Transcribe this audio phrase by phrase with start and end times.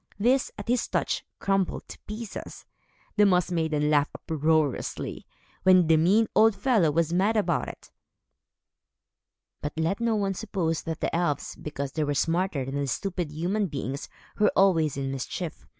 [0.19, 2.65] These, at his touch, crumbled to pieces.
[3.17, 5.27] The Moss Maidens laughed uproariously,
[5.61, 7.91] when the mean old fellow was mad about it.
[9.61, 13.67] But let no one suppose that the elves, because they were smarter than stupid human
[13.67, 14.09] beings,
[14.39, 15.67] were always in mischief.